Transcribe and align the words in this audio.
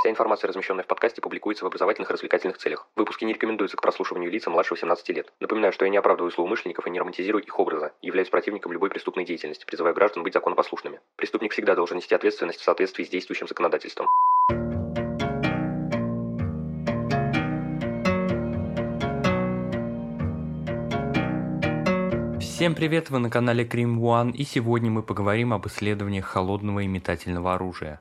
Вся 0.00 0.08
информация, 0.08 0.48
размещенная 0.48 0.82
в 0.82 0.86
подкасте, 0.86 1.20
публикуется 1.20 1.62
в 1.62 1.66
образовательных 1.66 2.08
и 2.08 2.12
развлекательных 2.14 2.56
целях. 2.56 2.88
Выпуски 2.96 3.26
не 3.26 3.34
рекомендуются 3.34 3.76
к 3.76 3.82
прослушиванию 3.82 4.30
лица 4.30 4.48
младше 4.48 4.72
18 4.72 5.06
лет. 5.10 5.30
Напоминаю, 5.40 5.74
что 5.74 5.84
я 5.84 5.90
не 5.90 5.98
оправдываю 5.98 6.30
злоумышленников 6.30 6.86
и 6.86 6.90
не 6.90 6.98
романтизирую 6.98 7.44
их 7.44 7.58
образа, 7.58 7.92
являюсь 8.00 8.30
противником 8.30 8.72
любой 8.72 8.88
преступной 8.88 9.26
деятельности, 9.26 9.66
призывая 9.66 9.92
граждан 9.92 10.22
быть 10.22 10.32
законопослушными. 10.32 11.00
Преступник 11.16 11.52
всегда 11.52 11.74
должен 11.74 11.98
нести 11.98 12.14
ответственность 12.14 12.60
в 12.60 12.64
соответствии 12.64 13.04
с 13.04 13.10
действующим 13.10 13.46
законодательством. 13.46 14.08
Всем 22.40 22.74
привет, 22.74 23.10
вы 23.10 23.18
на 23.18 23.28
канале 23.28 23.66
Cream 23.66 23.98
One, 23.98 24.32
и 24.32 24.44
сегодня 24.44 24.90
мы 24.90 25.02
поговорим 25.02 25.52
об 25.52 25.66
исследованиях 25.66 26.24
холодного 26.24 26.80
и 26.80 26.86
метательного 26.86 27.52
оружия. 27.52 28.00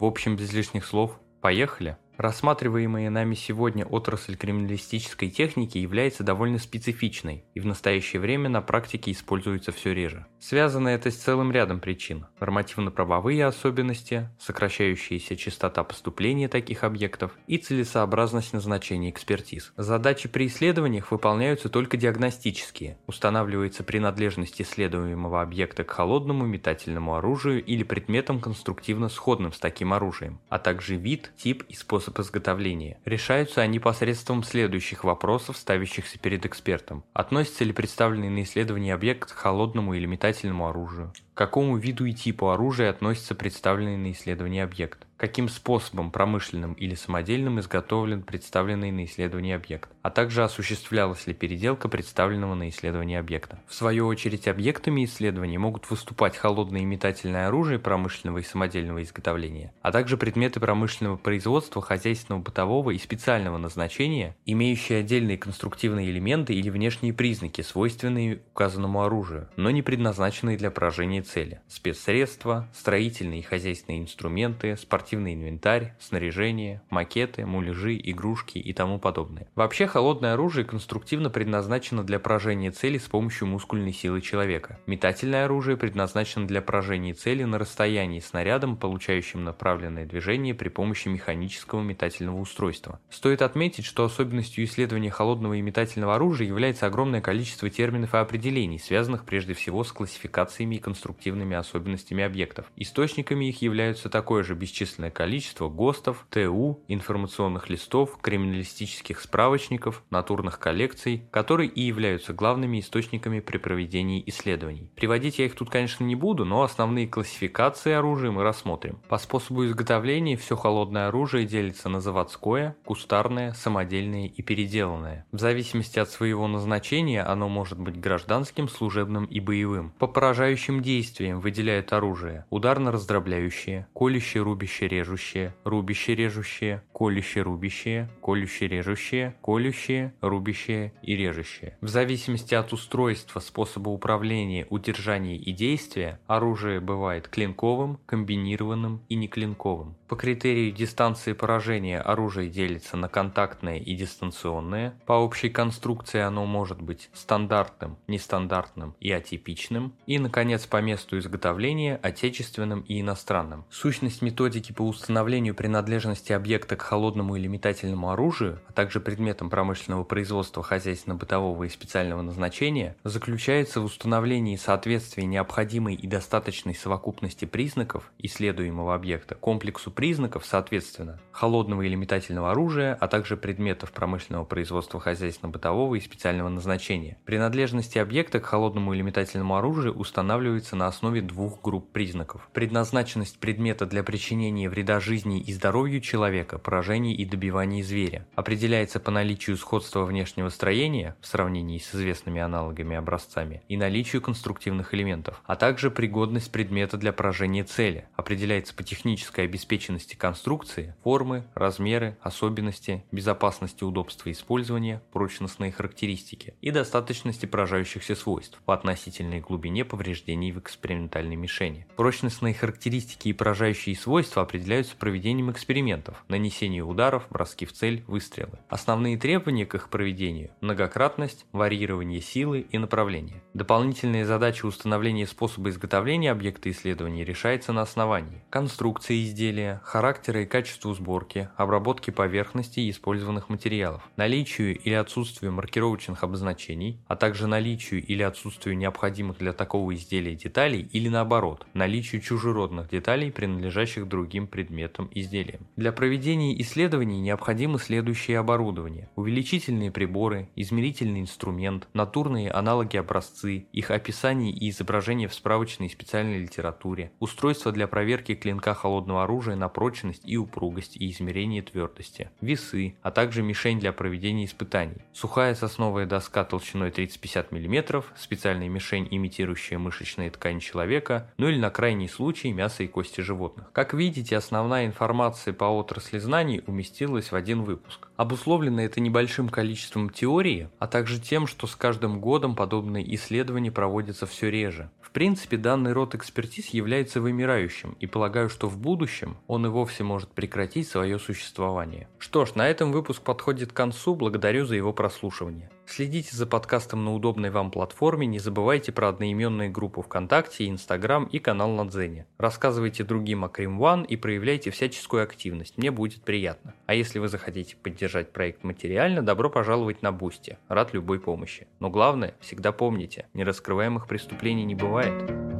В 0.00 0.04
общем, 0.04 0.34
без 0.34 0.52
лишних 0.52 0.84
слов, 0.84 1.20
поехали! 1.46 1.96
Рассматриваемая 2.16 3.10
нами 3.10 3.34
сегодня 3.34 3.84
отрасль 3.84 4.36
криминалистической 4.36 5.28
техники 5.28 5.76
является 5.76 6.24
довольно 6.24 6.58
специфичной 6.58 7.44
и 7.52 7.60
в 7.60 7.66
настоящее 7.66 8.20
время 8.20 8.48
на 8.48 8.62
практике 8.62 9.12
используется 9.12 9.70
все 9.70 9.92
реже. 9.92 10.24
Связано 10.40 10.88
это 10.88 11.10
с 11.10 11.16
целым 11.16 11.52
рядом 11.52 11.78
причин. 11.78 12.26
Нормативно-правовые 12.40 13.44
особенности, 13.44 14.30
сокращающаяся 14.40 15.36
частота 15.36 15.84
поступления 15.84 16.48
таких 16.48 16.84
объектов 16.84 17.32
и 17.46 17.58
целесообразность 17.58 18.54
назначения 18.54 19.10
экспертиз. 19.10 19.72
Задачи 19.76 20.28
при 20.28 20.46
исследованиях 20.46 21.10
выполняются 21.10 21.68
только 21.68 21.98
диагностические. 21.98 22.96
Устанавливается 23.06 23.84
принадлежность 23.84 24.62
исследуемого 24.62 25.42
объекта 25.42 25.84
к 25.84 25.90
холодному 25.90 26.46
метательному 26.46 27.16
оружию 27.16 27.62
или 27.62 27.82
предметам 27.82 28.40
конструктивно 28.40 29.10
сходным 29.10 29.52
с 29.52 29.58
таким 29.58 29.92
оружием, 29.92 30.40
а 30.48 30.58
также 30.58 30.96
вид, 30.96 31.30
тип 31.36 31.64
и 31.68 31.74
способ 31.74 32.05
способ 32.06 32.20
изготовления. 32.20 32.98
Решаются 33.04 33.60
они 33.60 33.78
посредством 33.78 34.42
следующих 34.44 35.04
вопросов, 35.04 35.56
ставящихся 35.56 36.18
перед 36.18 36.46
экспертом. 36.46 37.04
Относится 37.12 37.64
ли 37.64 37.72
представленный 37.72 38.30
на 38.30 38.42
исследование 38.42 38.94
объект 38.94 39.32
к 39.32 39.36
холодному 39.36 39.94
или 39.94 40.06
метательному 40.06 40.68
оружию? 40.68 41.12
Какому 41.36 41.76
виду 41.76 42.06
и 42.06 42.14
типу 42.14 42.48
оружия 42.48 42.88
относится 42.88 43.34
представленный 43.34 43.98
на 43.98 44.12
исследование 44.12 44.64
объект? 44.64 45.06
Каким 45.18 45.48
способом, 45.48 46.10
промышленным 46.10 46.74
или 46.74 46.94
самодельным, 46.94 47.58
изготовлен 47.60 48.22
представленный 48.22 48.90
на 48.90 49.06
исследование 49.06 49.56
объект? 49.56 49.88
А 50.02 50.10
также 50.10 50.44
осуществлялась 50.44 51.26
ли 51.26 51.32
переделка 51.32 51.88
представленного 51.88 52.54
на 52.54 52.68
исследование 52.68 53.18
объекта? 53.18 53.58
В 53.66 53.74
свою 53.74 54.06
очередь, 54.06 54.46
объектами 54.46 55.04
исследования 55.06 55.58
могут 55.58 55.90
выступать 55.90 56.36
холодное 56.36 56.82
и 56.82 56.84
метательное 56.84 57.48
оружие 57.48 57.78
промышленного 57.78 58.38
и 58.38 58.42
самодельного 58.42 59.02
изготовления, 59.02 59.72
а 59.80 59.90
также 59.90 60.18
предметы 60.18 60.60
промышленного 60.60 61.16
производства, 61.16 61.80
хозяйственного, 61.80 62.42
бытового 62.42 62.90
и 62.90 62.98
специального 62.98 63.56
назначения, 63.56 64.36
имеющие 64.44 65.00
отдельные 65.00 65.38
конструктивные 65.38 66.10
элементы 66.10 66.52
или 66.52 66.68
внешние 66.68 67.14
признаки, 67.14 67.62
свойственные 67.62 68.42
указанному 68.52 69.02
оружию, 69.02 69.48
но 69.56 69.70
не 69.70 69.80
предназначенные 69.80 70.58
для 70.58 70.70
поражения 70.70 71.22
цели. 71.26 71.60
Спецсредства, 71.68 72.68
строительные 72.72 73.40
и 73.40 73.42
хозяйственные 73.42 74.00
инструменты, 74.00 74.76
спортивный 74.76 75.34
инвентарь, 75.34 75.94
снаряжение, 75.98 76.80
макеты, 76.88 77.44
муляжи, 77.44 78.00
игрушки 78.02 78.58
и 78.58 78.72
тому 78.72 78.98
подобное. 78.98 79.48
Вообще 79.54 79.86
холодное 79.86 80.34
оружие 80.34 80.64
конструктивно 80.64 81.28
предназначено 81.28 82.04
для 82.04 82.18
поражения 82.18 82.70
цели 82.70 82.98
с 82.98 83.08
помощью 83.08 83.48
мускульной 83.48 83.92
силы 83.92 84.20
человека. 84.20 84.78
Метательное 84.86 85.44
оружие 85.44 85.76
предназначено 85.76 86.46
для 86.46 86.62
поражения 86.62 87.12
цели 87.12 87.42
на 87.42 87.58
расстоянии 87.58 88.20
снарядом, 88.20 88.76
получающим 88.76 89.44
направленное 89.44 90.06
движение 90.06 90.54
при 90.54 90.68
помощи 90.68 91.08
механического 91.08 91.82
метательного 91.82 92.38
устройства. 92.38 93.00
Стоит 93.10 93.42
отметить, 93.42 93.84
что 93.84 94.04
особенностью 94.04 94.64
исследования 94.64 95.10
холодного 95.10 95.54
и 95.54 95.60
метательного 95.60 96.14
оружия 96.14 96.46
является 96.46 96.86
огромное 96.86 97.20
количество 97.20 97.68
терминов 97.68 98.14
и 98.14 98.18
определений, 98.18 98.78
связанных 98.78 99.24
прежде 99.24 99.54
всего 99.54 99.82
с 99.82 99.92
классификациями 99.92 100.76
и 100.76 100.78
конструкциями 100.78 101.15
конструктивными 101.16 101.56
особенностями 101.56 102.22
объектов. 102.22 102.66
Источниками 102.76 103.46
их 103.46 103.62
являются 103.62 104.08
такое 104.08 104.42
же 104.42 104.54
бесчисленное 104.54 105.10
количество 105.10 105.68
ГОСТов, 105.68 106.26
ТУ, 106.30 106.80
информационных 106.88 107.70
листов, 107.70 108.18
криминалистических 108.20 109.20
справочников, 109.20 110.02
натурных 110.10 110.58
коллекций, 110.58 111.22
которые 111.30 111.70
и 111.70 111.82
являются 111.82 112.32
главными 112.32 112.80
источниками 112.80 113.40
при 113.40 113.58
проведении 113.58 114.22
исследований. 114.26 114.90
Приводить 114.94 115.38
я 115.38 115.46
их 115.46 115.54
тут, 115.54 115.70
конечно, 115.70 116.04
не 116.04 116.14
буду, 116.14 116.44
но 116.44 116.62
основные 116.62 117.08
классификации 117.08 117.92
оружия 117.92 118.30
мы 118.30 118.42
рассмотрим. 118.42 118.98
По 119.08 119.18
способу 119.18 119.64
изготовления 119.64 120.36
все 120.36 120.56
холодное 120.56 121.08
оружие 121.08 121.46
делится 121.46 121.88
на 121.88 122.00
заводское, 122.00 122.76
кустарное, 122.84 123.52
самодельное 123.54 124.26
и 124.26 124.42
переделанное. 124.42 125.26
В 125.32 125.38
зависимости 125.38 125.98
от 125.98 126.10
своего 126.10 126.46
назначения 126.46 127.22
оно 127.22 127.48
может 127.48 127.78
быть 127.78 127.98
гражданским, 127.98 128.68
служебным 128.68 129.24
и 129.24 129.40
боевым. 129.40 129.92
По 129.98 130.06
поражающим 130.06 130.82
действиям 130.82 131.05
действием 131.06 131.40
выделяют 131.40 131.92
оружие. 131.92 132.44
Ударно-раздробляющее, 132.50 133.86
колюще-рубище-режущее, 133.94 135.54
рубище-режущее, 135.64 136.82
колюще-рубящее, 136.92 138.10
колюще-режущее, 138.20 139.36
колющее, 139.40 140.14
рубящее 140.20 140.92
и 141.02 141.16
режущее. 141.16 141.76
В 141.80 141.88
зависимости 141.88 142.54
от 142.54 142.72
устройства, 142.72 143.40
способа 143.40 143.90
управления, 143.90 144.66
удержания 144.68 145.36
и 145.36 145.52
действия, 145.52 146.18
оружие 146.26 146.80
бывает 146.80 147.28
клинковым, 147.28 147.98
комбинированным 148.06 149.02
и 149.08 149.14
неклинковым. 149.14 149.96
По 150.08 150.16
критерию 150.16 150.72
дистанции 150.72 151.32
поражения 151.32 152.00
оружие 152.00 152.48
делится 152.48 152.96
на 152.96 153.08
контактное 153.08 153.78
и 153.78 153.94
дистанционное. 153.94 154.94
По 155.04 155.14
общей 155.14 155.50
конструкции 155.50 156.20
оно 156.20 156.46
может 156.46 156.80
быть 156.80 157.10
стандартным, 157.12 157.98
нестандартным 158.06 158.94
и 159.00 159.10
атипичным. 159.10 159.92
И, 160.06 160.18
наконец, 160.18 160.66
по 160.66 160.80
месту 160.80 160.95
изготовления 160.96 162.00
отечественным 162.02 162.80
и 162.80 163.00
иностранным. 163.00 163.64
Сущность 163.70 164.22
методики 164.22 164.72
по 164.72 164.82
установлению 164.82 165.54
принадлежности 165.54 166.32
объекта 166.32 166.76
к 166.76 166.82
холодному 166.82 167.36
или 167.36 167.46
метательному 167.46 168.10
оружию, 168.10 168.60
а 168.68 168.72
также 168.72 169.00
предметам 169.00 169.50
промышленного 169.50 170.04
производства 170.04 170.62
хозяйственно-бытового 170.62 171.64
и 171.64 171.68
специального 171.68 172.22
назначения, 172.22 172.96
заключается 173.04 173.80
в 173.80 173.84
установлении 173.84 174.56
соответствия 174.56 175.26
необходимой 175.26 175.94
и 175.94 176.06
достаточной 176.06 176.74
совокупности 176.74 177.44
признаков 177.44 178.10
исследуемого 178.18 178.94
объекта 178.94 179.34
комплексу 179.34 179.90
признаков, 179.90 180.44
соответственно, 180.46 181.20
холодного 181.32 181.82
или 181.82 181.94
метательного 181.94 182.50
оружия, 182.50 182.96
а 183.00 183.08
также 183.08 183.36
предметов 183.36 183.92
промышленного 183.92 184.44
производства 184.44 185.00
хозяйственно-бытового 185.00 185.94
и 185.94 186.00
специального 186.00 186.48
назначения. 186.48 187.18
Принадлежности 187.24 187.98
объекта 187.98 188.40
к 188.40 188.46
холодному 188.46 188.94
или 188.94 189.02
метательному 189.02 189.56
оружию 189.56 189.94
устанавливается 189.94 190.76
на 190.76 190.85
основе 190.86 191.20
двух 191.20 191.62
групп 191.62 191.92
признаков. 191.92 192.48
Предназначенность 192.52 193.38
предмета 193.38 193.86
для 193.86 194.02
причинения 194.02 194.68
вреда 194.68 195.00
жизни 195.00 195.40
и 195.40 195.52
здоровью 195.52 196.00
человека, 196.00 196.58
поражений 196.58 197.14
и 197.14 197.24
добиваний 197.24 197.82
зверя. 197.82 198.26
Определяется 198.34 199.00
по 199.00 199.10
наличию 199.10 199.56
сходства 199.56 200.04
внешнего 200.04 200.48
строения 200.48 201.16
в 201.20 201.26
сравнении 201.26 201.78
с 201.78 201.94
известными 201.94 202.40
аналогами 202.40 202.96
образцами 202.96 203.62
и 203.68 203.76
наличию 203.76 204.22
конструктивных 204.22 204.94
элементов, 204.94 205.42
а 205.44 205.56
также 205.56 205.90
пригодность 205.90 206.52
предмета 206.52 206.96
для 206.96 207.12
поражения 207.12 207.64
цели. 207.64 208.08
Определяется 208.16 208.74
по 208.74 208.82
технической 208.82 209.44
обеспеченности 209.44 210.14
конструкции, 210.14 210.94
формы, 211.02 211.44
размеры, 211.54 212.16
особенности, 212.20 213.04
безопасности 213.12 213.84
удобства 213.84 214.30
использования, 214.30 215.02
прочностные 215.12 215.72
характеристики 215.72 216.54
и 216.60 216.70
достаточности 216.70 217.46
поражающихся 217.46 218.14
свойств 218.14 218.60
по 218.64 218.74
относительной 218.74 219.40
глубине 219.40 219.84
повреждений 219.84 220.52
в 220.52 220.58
экспериментальной 220.66 221.36
мишени. 221.36 221.86
Прочностные 221.96 222.52
характеристики 222.52 223.28
и 223.28 223.32
поражающие 223.32 223.96
свойства 223.96 224.42
определяются 224.42 224.96
проведением 224.96 225.50
экспериментов, 225.50 226.24
нанесением 226.28 226.88
ударов, 226.88 227.26
броски 227.30 227.64
в 227.64 227.72
цель, 227.72 228.02
выстрелы. 228.06 228.58
Основные 228.68 229.16
требования 229.16 229.64
к 229.64 229.74
их 229.74 229.88
проведению– 229.88 230.50
многократность, 230.60 231.46
варьирование 231.52 232.20
силы 232.20 232.66
и 232.70 232.78
направления. 232.78 233.42
Дополнительные 233.54 234.26
задачи 234.26 234.66
установления 234.66 235.26
способа 235.26 235.70
изготовления 235.70 236.32
объекта 236.32 236.70
исследования 236.70 237.24
решается 237.24 237.72
на 237.72 237.82
основании 237.82 238.42
конструкции 238.50 239.24
изделия, 239.24 239.80
характера 239.84 240.42
и 240.42 240.46
качеству 240.46 240.92
сборки, 240.94 241.48
обработки 241.56 242.10
поверхности 242.10 242.80
и 242.80 242.90
использованных 242.90 243.48
материалов, 243.48 244.02
наличию 244.16 244.76
или 244.78 244.94
отсутствию 244.94 245.52
маркировочных 245.52 246.24
обозначений, 246.24 247.00
а 247.06 247.16
также 247.16 247.46
наличию 247.46 248.04
или 248.04 248.22
отсутствию 248.22 248.76
необходимых 248.76 249.38
для 249.38 249.52
такого 249.52 249.94
изделия 249.94 250.34
деталей 250.34 250.55
деталей 250.56 250.88
или 250.90 251.10
наоборот, 251.10 251.66
наличию 251.74 252.22
чужеродных 252.22 252.88
деталей, 252.88 253.30
принадлежащих 253.30 254.08
другим 254.08 254.46
предметам 254.46 255.10
изделиям. 255.12 255.66
Для 255.76 255.92
проведения 255.92 256.58
исследований 256.62 257.20
необходимо 257.20 257.78
следующее 257.78 258.38
оборудование. 258.38 259.10
Увеличительные 259.16 259.90
приборы, 259.90 260.48
измерительный 260.56 261.20
инструмент, 261.20 261.88
натурные 261.92 262.50
аналоги 262.50 262.96
образцы, 262.96 263.66
их 263.70 263.90
описание 263.90 264.50
и 264.50 264.70
изображение 264.70 265.28
в 265.28 265.34
справочной 265.34 265.88
и 265.88 265.90
специальной 265.90 266.38
литературе, 266.38 267.12
устройство 267.20 267.70
для 267.70 267.86
проверки 267.86 268.34
клинка 268.34 268.72
холодного 268.72 269.24
оружия 269.24 269.56
на 269.56 269.68
прочность 269.68 270.22
и 270.24 270.38
упругость 270.38 270.96
и 270.96 271.10
измерение 271.10 271.60
твердости, 271.60 272.30
весы, 272.40 272.94
а 273.02 273.10
также 273.10 273.42
мишень 273.42 273.78
для 273.78 273.92
проведения 273.92 274.46
испытаний, 274.46 275.04
сухая 275.12 275.54
сосновая 275.54 276.06
доска 276.06 276.44
толщиной 276.44 276.88
30-50 276.88 277.48
мм, 277.50 278.04
специальная 278.16 278.70
мишень, 278.70 279.06
имитирующая 279.10 279.78
мышечные 279.78 280.30
ткани 280.30 280.45
человека, 280.60 281.30
ну 281.38 281.48
или 281.48 281.58
на 281.58 281.70
крайний 281.70 282.08
случай 282.08 282.52
мясо 282.52 282.82
и 282.82 282.88
кости 282.88 283.20
животных. 283.20 283.66
Как 283.72 283.94
видите, 283.94 284.36
основная 284.36 284.86
информация 284.86 285.52
по 285.52 285.64
отрасли 285.64 286.18
знаний 286.18 286.62
уместилась 286.66 287.32
в 287.32 287.36
один 287.36 287.62
выпуск. 287.62 288.05
Обусловлено 288.16 288.80
это 288.80 289.00
небольшим 289.00 289.50
количеством 289.50 290.08
теории, 290.08 290.70
а 290.78 290.86
также 290.86 291.20
тем, 291.20 291.46
что 291.46 291.66
с 291.66 291.76
каждым 291.76 292.20
годом 292.20 292.54
подобные 292.54 293.14
исследования 293.14 293.70
проводятся 293.70 294.26
все 294.26 294.50
реже. 294.50 294.90
В 295.02 295.10
принципе, 295.10 295.56
данный 295.56 295.92
род 295.92 296.14
экспертиз 296.14 296.68
является 296.68 297.20
вымирающим, 297.20 297.96
и 298.00 298.06
полагаю, 298.06 298.48
что 298.48 298.68
в 298.68 298.78
будущем 298.78 299.36
он 299.46 299.66
и 299.66 299.68
вовсе 299.68 300.02
может 300.02 300.30
прекратить 300.30 300.88
свое 300.88 301.18
существование. 301.18 302.08
Что 302.18 302.44
ж, 302.44 302.54
на 302.54 302.68
этом 302.68 302.92
выпуск 302.92 303.22
подходит 303.22 303.72
к 303.72 303.76
концу, 303.76 304.14
благодарю 304.14 304.66
за 304.66 304.76
его 304.76 304.92
прослушивание. 304.92 305.70
Следите 305.86 306.36
за 306.36 306.46
подкастом 306.46 307.04
на 307.04 307.14
удобной 307.14 307.50
вам 307.50 307.70
платформе, 307.70 308.26
не 308.26 308.40
забывайте 308.40 308.90
про 308.90 309.08
одноименные 309.08 309.70
группы 309.70 310.02
ВКонтакте, 310.02 310.68
Инстаграм 310.68 311.24
и 311.26 311.38
канал 311.38 311.70
на 311.70 311.88
Дзене. 311.88 312.26
Рассказывайте 312.38 313.04
другим 313.04 313.44
о 313.44 313.48
Крим 313.48 313.80
One 313.80 314.04
и 314.04 314.16
проявляйте 314.16 314.72
всяческую 314.72 315.22
активность, 315.22 315.78
мне 315.78 315.92
будет 315.92 316.22
приятно. 316.22 316.74
А 316.86 316.94
если 316.94 317.20
вы 317.20 317.28
захотите 317.28 317.76
поддержать 318.06 318.32
проект 318.32 318.62
материально, 318.62 319.20
добро 319.20 319.50
пожаловать 319.50 320.00
на 320.00 320.12
Boosty, 320.12 320.58
рад 320.68 320.94
любой 320.94 321.18
помощи. 321.18 321.66
Но 321.80 321.90
главное, 321.90 322.34
всегда 322.40 322.70
помните, 322.70 323.26
нераскрываемых 323.34 324.06
преступлений 324.06 324.64
не 324.64 324.76
бывает. 324.76 325.55